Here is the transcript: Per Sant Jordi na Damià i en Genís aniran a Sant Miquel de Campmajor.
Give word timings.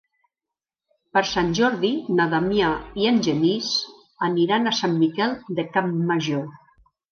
Per 1.17 1.21
Sant 1.31 1.51
Jordi 1.59 1.91
na 2.21 2.25
Damià 2.31 2.71
i 3.03 3.07
en 3.11 3.21
Genís 3.29 3.69
aniran 4.31 4.67
a 4.67 4.75
Sant 4.81 4.99
Miquel 5.05 5.39
de 5.61 5.69
Campmajor. 5.79 6.45